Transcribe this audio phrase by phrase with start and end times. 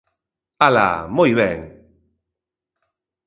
[0.67, 1.59] ¡Ala!, ¡moi ben!